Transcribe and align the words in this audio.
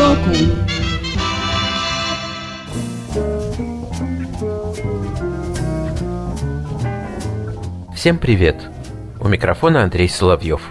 Сбоку. 0.00 0.32
Всем 7.94 8.16
привет! 8.16 8.56
У 9.20 9.28
микрофона 9.28 9.82
Андрей 9.82 10.08
Соловьев. 10.08 10.69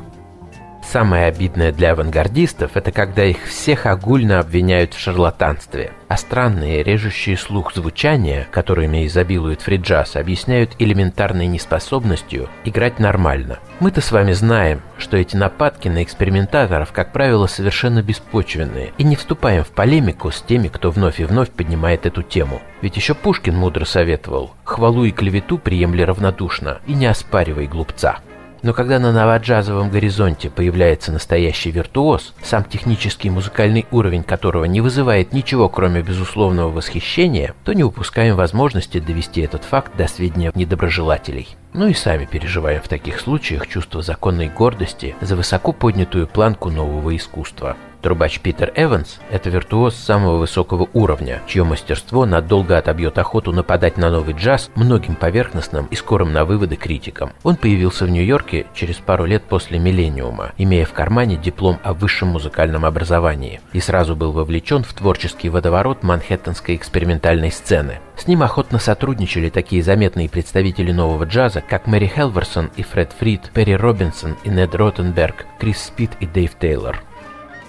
Самое 0.92 1.26
обидное 1.26 1.72
для 1.72 1.92
авангардистов– 1.92 2.72
это 2.74 2.92
когда 2.92 3.24
их 3.24 3.44
всех 3.44 3.86
огульно 3.86 4.40
обвиняют 4.40 4.96
в 4.96 5.00
шарлатанстве, 5.00 5.92
а 6.08 6.18
странные, 6.18 6.82
режущие 6.82 7.38
слух 7.38 7.76
звучания, 7.76 8.48
которыми 8.50 9.06
изобилует 9.06 9.62
фриджаз, 9.62 10.16
объясняют 10.16 10.72
элементарной 10.80 11.46
неспособностью 11.46 12.50
играть 12.66 12.98
нормально. 12.98 13.60
Мы-то 13.80 14.02
с 14.02 14.12
вами 14.12 14.32
знаем, 14.32 14.82
что 14.98 15.16
эти 15.16 15.36
нападки 15.36 15.88
на 15.90 16.02
экспериментаторов, 16.02 16.92
как 16.92 17.12
правило, 17.12 17.46
совершенно 17.46 18.02
беспочвенные, 18.02 18.92
и 18.98 19.04
не 19.04 19.16
вступаем 19.16 19.64
в 19.64 19.70
полемику 19.70 20.32
с 20.32 20.42
теми, 20.42 20.70
кто 20.70 20.90
вновь 20.90 21.20
и 21.20 21.24
вновь 21.24 21.52
поднимает 21.52 22.08
эту 22.08 22.24
тему. 22.24 22.64
Ведь 22.82 22.96
еще 22.96 23.14
Пушкин 23.14 23.56
мудро 23.56 23.86
советовал 23.86 24.56
«хвалу 24.64 25.04
и 25.04 25.12
клевету 25.12 25.60
приемли 25.60 26.02
равнодушно 26.02 26.80
и 26.88 26.94
не 26.94 27.06
оспаривай 27.06 27.68
глупца». 27.68 28.22
Но 28.62 28.74
когда 28.74 29.00
на 29.00 29.12
новоджазовом 29.12 29.90
горизонте 29.90 30.50
появляется 30.50 31.12
настоящий 31.12 31.72
виртуоз, 31.72 32.34
сам 32.44 32.64
технический 32.64 33.30
и 33.30 33.32
музыкальный 33.32 33.86
уровень 33.92 34.24
которого 34.24 34.66
не 34.66 34.82
вызывает 34.82 35.34
ничего, 35.34 35.70
кроме 35.70 36.02
безусловного 36.02 36.70
восхищения, 36.70 37.54
то 37.64 37.74
не 37.74 37.84
упускаем 37.84 38.36
возможности 38.36 39.00
довести 39.00 39.42
этот 39.42 39.64
факт 39.64 39.96
до 39.98 40.08
сведения 40.08 40.52
недоброжелателей. 40.56 41.48
Ну 41.74 41.88
и 41.88 41.94
сами 41.94 42.26
переживаем 42.26 42.82
в 42.82 42.88
таких 42.88 43.20
случаях 43.20 43.68
чувство 43.68 44.02
законной 44.02 44.50
гордости 44.50 45.16
за 45.22 45.36
высоко 45.36 45.72
поднятую 45.72 46.28
планку 46.28 46.70
нового 46.70 47.16
искусства. 47.16 47.78
Трубач 48.02 48.40
Питер 48.40 48.72
Эванс– 48.76 49.20
это 49.30 49.50
виртуоз 49.50 49.94
самого 49.94 50.38
высокого 50.38 50.88
уровня, 50.94 51.42
чье 51.48 51.66
мастерство 51.66 52.26
надолго 52.26 52.78
отобьет 52.78 53.18
охоту 53.18 53.52
нападать 53.52 53.98
на 53.98 54.10
новый 54.10 54.34
джаз 54.34 54.72
многим 54.76 55.16
поверхностным 55.16 55.86
и 55.88 55.96
скорым 55.96 56.32
на 56.32 56.46
выводы 56.46 56.78
критикам. 56.78 57.34
Он 57.44 57.58
появился 57.58 58.06
в 58.06 58.10
Нью-Йорке 58.10 58.68
через 58.74 58.96
пару 58.96 59.26
лет 59.26 59.44
после 59.44 59.80
«Миллениума», 59.80 60.54
имея 60.58 60.86
в 60.86 60.94
кармане 60.94 61.36
диплом 61.36 61.78
о 61.84 61.94
высшем 61.94 62.30
музыкальном 62.30 62.86
образовании, 62.86 63.60
и 63.74 63.82
сразу 63.82 64.16
был 64.16 64.32
вовлечен 64.32 64.84
в 64.84 64.94
творческий 64.94 65.50
водоворот 65.50 66.02
манхэттенской 66.02 66.76
экспериментальной 66.76 67.52
сцены. 67.52 68.00
С 68.16 68.28
ним 68.28 68.44
охотно 68.44 68.80
сотрудничали 68.80 69.50
такие 69.50 69.84
заметные 69.84 70.30
представители 70.30 70.94
нового 70.94 71.26
джаза, 71.26 71.62
как 71.62 71.86
Мэри 71.86 72.08
Хелверсон 72.08 72.70
и 72.78 72.84
Фред 72.84 73.12
Фрид, 73.20 73.52
Перри 73.54 73.76
Робинсон 73.76 74.38
и 74.46 74.50
Нед 74.50 74.74
Ротенберг, 74.74 75.46
Крис 75.60 75.84
Спит 75.84 76.12
и 76.22 76.26
Дэйв 76.26 76.52
Тейлор. 76.60 77.02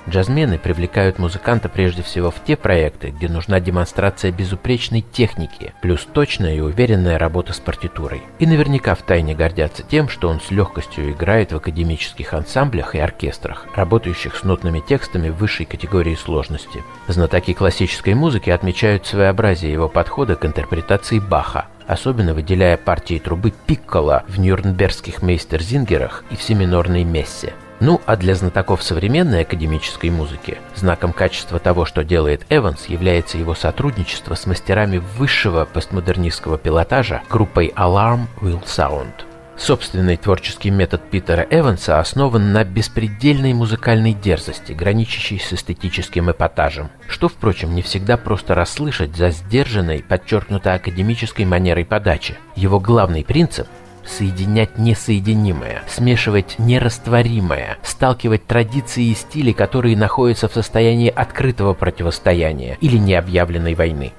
Джазмены 0.09 0.59
привлекают 0.59 1.19
музыканта 1.19 1.69
прежде 1.69 2.03
всего 2.03 2.31
в 2.31 2.43
те 2.45 2.57
проекты, 2.57 3.11
где 3.11 3.29
нужна 3.29 3.61
демонстрация 3.61 4.33
безупречной 4.33 5.03
техники, 5.03 5.73
плюс 5.83 6.07
точная 6.11 6.55
и 6.55 6.61
уверенная 6.61 7.19
работа 7.19 7.53
с 7.53 7.61
партитурой. 7.61 8.23
И 8.39 8.47
наверняка 8.47 8.95
втайне 8.95 9.35
гордятся 9.35 9.83
тем, 9.83 10.09
что 10.09 10.29
он 10.29 10.41
с 10.41 10.51
легкостью 10.51 11.11
играет 11.11 11.53
в 11.53 11.57
академических 11.57 12.33
ансамблях 12.33 12.95
и 12.95 12.99
оркестрах, 12.99 13.67
работающих 13.75 14.37
с 14.37 14.45
нотными 14.45 14.81
текстами 14.81 15.29
высшей 15.29 15.67
категории 15.67 16.15
сложности. 16.15 16.83
Знатоки 17.07 17.53
классической 17.53 18.15
музыки 18.15 18.51
отмечают 18.51 19.07
своеобразие 19.07 19.73
его 19.73 19.89
подхода 19.89 20.37
к 20.37 20.47
интерпретации 20.47 21.19
Баха, 21.19 21.67
особенно 21.87 22.35
выделяя 22.35 22.77
партии 22.77 23.19
трубы 23.19 23.53
пиккола 23.67 24.25
в 24.29 24.39
нюрнбергских 24.39 25.23
мейстерзингерах 25.23 26.25
и 26.31 26.37
в 26.37 26.43
семинорной 26.43 27.05
мессе. 27.05 27.53
Ну, 27.81 28.01
а 28.05 28.17
для 28.17 28.35
знатоков 28.35 28.83
современной 28.83 29.43
академической 29.43 30.11
музыки 30.11 30.59
знаком 30.77 31.15
качества 31.15 31.59
того, 31.59 31.87
что 31.87 32.05
делает 32.05 32.45
Эванс, 32.51 32.87
является 32.87 33.39
его 33.39 33.55
сотрудничество 33.55 34.35
с 34.35 34.45
мастерами 34.45 34.99
высшего 35.17 35.65
постмодернистского 35.65 36.59
пилотажа 36.59 37.23
группой 37.31 37.73
Alarm 37.75 38.27
Will 38.43 38.63
Sound. 38.65 39.25
Собственный 39.57 40.17
творческий 40.17 40.71
метод 40.71 41.03
Питера 41.11 41.47
Эванса 41.51 42.01
основан 42.01 42.55
на 42.55 42.65
беспредельной 42.65 43.53
музыкальной 43.53 44.15
дерзости, 44.15 44.73
граничащей 44.73 45.39
с 45.39 45.53
эстетическим 45.53 46.31
эпатажем, 46.31 46.89
что, 47.07 47.29
впрочем, 47.29 47.75
не 47.75 47.83
всегда 47.83 48.17
просто 48.17 48.55
расслышать 48.55 49.15
за 49.15 49.29
сдержанной, 49.31 50.03
подчеркнуто 50.03 50.73
академической 50.73 51.45
манерой 51.45 51.85
подачи. 51.85 52.39
Его 52.57 52.81
главный 52.81 53.23
принцип 53.23 53.67
соединять 54.05 54.79
несоединимое, 54.79 55.83
смешивать 55.89 56.57
нерастворимое, 56.59 57.79
сталкивать 57.83 58.47
традиции 58.47 59.05
и 59.05 59.15
стили, 59.15 59.53
которые 59.53 59.97
находятся 59.97 60.49
в 60.49 60.53
состоянии 60.53 61.11
открытого 61.11 61.75
противостояния 61.75 62.77
или 62.81 62.97
необъявленной 62.97 63.75
войны. 63.75 64.13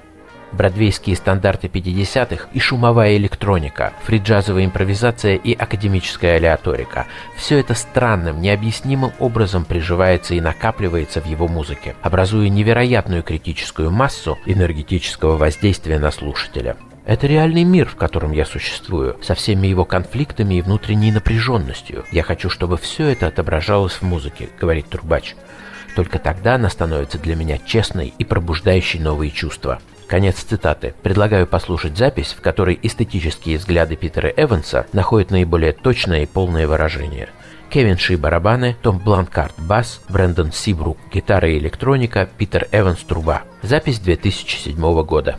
Бродвейские 0.52 1.16
стандарты 1.16 1.68
50-х 1.68 2.48
и 2.52 2.58
шумовая 2.58 3.16
электроника, 3.16 3.94
фриджазовая 4.02 4.66
импровизация 4.66 5.36
и 5.36 5.54
академическая 5.54 6.36
алеаторика– 6.36 7.06
все 7.36 7.58
это 7.58 7.74
странным, 7.74 8.42
необъяснимым 8.42 9.12
образом 9.18 9.64
приживается 9.64 10.34
и 10.34 10.42
накапливается 10.42 11.22
в 11.22 11.26
его 11.26 11.48
музыке, 11.48 11.96
образуя 12.02 12.50
невероятную 12.50 13.22
критическую 13.22 13.90
массу 13.90 14.38
энергетического 14.44 15.38
воздействия 15.38 15.98
на 15.98 16.10
слушателя. 16.10 16.76
Это 17.04 17.26
реальный 17.26 17.64
мир, 17.64 17.88
в 17.88 17.96
котором 17.96 18.32
я 18.32 18.44
существую, 18.44 19.16
со 19.22 19.34
всеми 19.34 19.66
его 19.66 19.84
конфликтами 19.84 20.54
и 20.54 20.62
внутренней 20.62 21.10
напряженностью. 21.10 22.04
Я 22.12 22.22
хочу, 22.22 22.48
чтобы 22.48 22.76
все 22.76 23.08
это 23.08 23.26
отображалось 23.26 23.94
в 23.94 24.02
музыке, 24.02 24.48
говорит 24.60 24.88
Турбач. 24.88 25.34
Только 25.96 26.18
тогда 26.18 26.54
она 26.54 26.70
становится 26.70 27.18
для 27.18 27.34
меня 27.34 27.58
честной 27.58 28.14
и 28.16 28.24
пробуждающей 28.24 29.00
новые 29.00 29.30
чувства. 29.30 29.80
Конец 30.06 30.36
цитаты. 30.36 30.94
Предлагаю 31.02 31.46
послушать 31.46 31.96
запись, 31.96 32.34
в 32.38 32.40
которой 32.40 32.78
эстетические 32.82 33.58
взгляды 33.58 33.96
Питера 33.96 34.28
Эванса 34.28 34.86
находят 34.92 35.30
наиболее 35.30 35.72
точное 35.72 36.22
и 36.22 36.26
полное 36.26 36.68
выражение. 36.68 37.28
Кевин 37.70 37.98
Ши 37.98 38.16
барабаны, 38.16 38.76
Том 38.82 38.98
Бланкарт 38.98 39.54
бас, 39.58 40.02
Брэндон 40.08 40.52
Сибрук 40.52 40.98
гитара 41.12 41.48
и 41.48 41.58
электроника, 41.58 42.28
Питер 42.36 42.68
Эванс 42.70 43.00
труба. 43.00 43.42
Запись 43.62 43.98
2007 43.98 45.02
года. 45.04 45.38